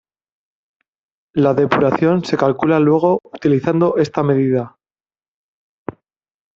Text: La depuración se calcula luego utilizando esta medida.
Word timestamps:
La 1.35 1.53
depuración 1.53 2.25
se 2.25 2.35
calcula 2.35 2.79
luego 2.79 3.19
utilizando 3.23 3.97
esta 3.97 4.23
medida. 4.23 4.75